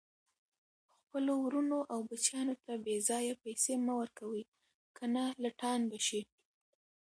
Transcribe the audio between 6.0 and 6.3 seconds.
شي